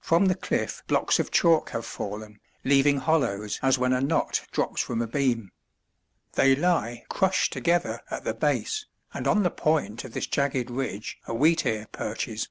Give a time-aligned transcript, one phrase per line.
[0.00, 4.80] From the cliff blocks of chalk have fallen, leaving hollows as when a knot drops
[4.82, 5.52] from a beam.
[6.32, 11.18] They lie crushed together at the base, and on the point of this jagged ridge
[11.28, 12.48] a wheatear perches.